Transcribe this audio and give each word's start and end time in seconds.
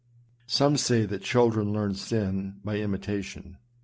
Some 0.47 0.77
say 0.77 1.05
that 1.05 1.21
children 1.21 1.73
learn 1.73 1.93
sin 1.93 2.59
by 2.63 2.77
imitation. 2.77 3.57